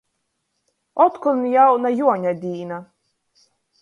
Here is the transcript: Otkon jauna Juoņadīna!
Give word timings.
Otkon 1.05 1.43
jauna 1.51 1.91
Juoņadīna! 1.99 2.81